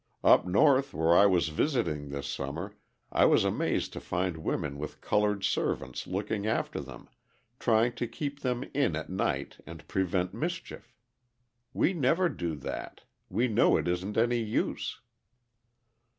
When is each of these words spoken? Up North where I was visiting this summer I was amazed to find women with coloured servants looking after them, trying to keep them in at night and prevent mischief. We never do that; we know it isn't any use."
Up 0.23 0.47
North 0.47 0.95
where 0.95 1.15
I 1.15 1.27
was 1.27 1.49
visiting 1.49 2.09
this 2.09 2.25
summer 2.25 2.73
I 3.11 3.25
was 3.25 3.43
amazed 3.43 3.93
to 3.93 3.99
find 3.99 4.37
women 4.37 4.79
with 4.79 4.99
coloured 4.99 5.43
servants 5.43 6.07
looking 6.07 6.47
after 6.47 6.79
them, 6.79 7.07
trying 7.59 7.93
to 7.97 8.07
keep 8.07 8.39
them 8.39 8.63
in 8.73 8.95
at 8.95 9.11
night 9.11 9.59
and 9.67 9.87
prevent 9.87 10.33
mischief. 10.33 10.95
We 11.71 11.93
never 11.93 12.29
do 12.29 12.55
that; 12.55 13.03
we 13.29 13.47
know 13.47 13.77
it 13.77 13.87
isn't 13.87 14.17
any 14.17 14.39
use." 14.39 14.99